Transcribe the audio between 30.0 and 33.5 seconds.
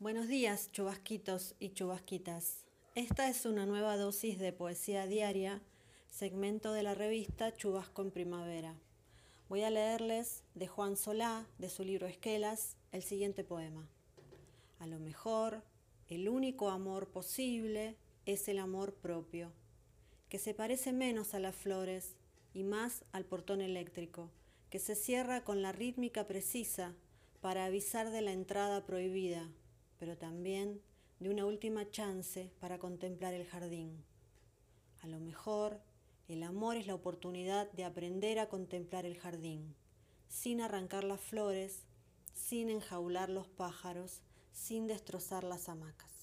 también de una última chance para contemplar el